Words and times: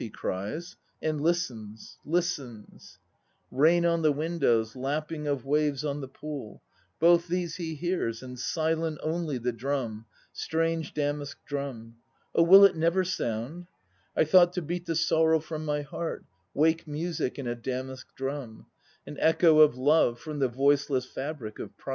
he 0.01 0.09
cries, 0.09 0.75
and 0.99 1.21
listens, 1.21 1.99
listens: 2.03 2.97
Rain 3.51 3.85
on 3.85 4.01
the 4.01 4.11
windows, 4.13 4.75
lapping 4.75 5.27
of 5.27 5.45
waves 5.45 5.85
on 5.85 6.01
the 6.01 6.07
pool 6.07 6.59
Both 6.99 7.27
these 7.27 7.57
he 7.57 7.75
hears, 7.75 8.23
and 8.23 8.39
silent 8.39 8.97
only 9.03 9.37
The 9.37 9.51
drum, 9.51 10.07
strange 10.33 10.95
damask 10.95 11.37
drum. 11.45 11.97
Oh, 12.33 12.41
will 12.41 12.65
it 12.65 12.75
never 12.75 13.03
sound? 13.03 13.67
I 14.17 14.23
thought 14.23 14.53
to 14.53 14.61
beat 14.63 14.87
the 14.87 14.95
sorrow 14.95 15.39
from 15.39 15.65
my 15.65 15.83
heart, 15.83 16.25
Wake 16.55 16.87
music 16.87 17.37
in 17.37 17.45
a 17.45 17.53
damask 17.53 18.07
drum; 18.15 18.65
an 19.05 19.17
echo 19.19 19.59
of 19.59 19.77
love 19.77 20.19
From 20.19 20.39
the 20.39 20.47
voiceless 20.49 21.05
fabric 21.05 21.59
of 21.59 21.77
pride! 21.77 21.89